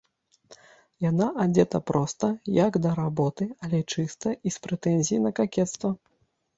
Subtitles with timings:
[1.09, 2.31] Яна адзета проста,
[2.63, 5.99] як да работы, але чыста і з прэтэнзіяй на какецтва.